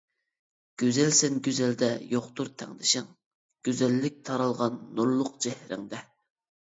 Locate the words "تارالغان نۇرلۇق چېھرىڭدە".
4.31-6.01